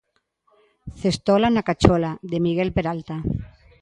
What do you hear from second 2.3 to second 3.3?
de Miguel Peralta.